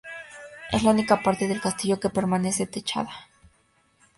[0.71, 3.11] Es la única parte del castillo que permanece techada.